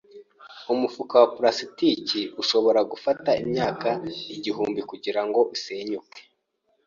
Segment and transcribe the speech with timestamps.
[0.73, 3.89] Umufuka wa pulasitike urashobora gufata imyaka
[4.35, 6.19] igihumbi kugirango usenyuke.)